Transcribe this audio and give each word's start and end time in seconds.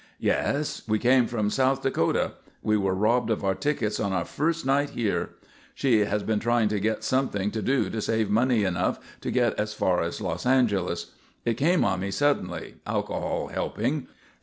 "Yes. 0.17 0.81
We 0.87 0.97
came 0.97 1.27
from 1.27 1.51
South 1.51 1.83
Dakota. 1.83 2.31
We 2.63 2.75
were 2.75 2.95
robbed 2.95 3.29
of 3.29 3.43
our 3.43 3.53
tickets 3.53 3.99
on 3.99 4.13
our 4.13 4.25
first 4.25 4.65
night 4.65 4.89
here. 4.97 5.35
She 5.75 5.99
has 6.05 6.23
been 6.23 6.39
trying 6.39 6.69
to 6.69 6.79
get 6.79 7.03
something 7.03 7.51
to 7.51 7.61
do 7.61 7.87
to 7.91 8.01
save 8.01 8.29
enough 8.29 8.33
money 8.33 8.61
to 9.21 9.29
get 9.31 9.53
as 9.59 9.75
far 9.75 10.01
as 10.01 10.19
Los 10.19 10.43
Angeles. 10.47 11.11
It 11.45 11.53
came 11.53 11.85
on 11.85 11.99
me 11.99 12.09
suddenly, 12.09 12.77
alcohol 12.87 13.49
helping. 13.49 14.07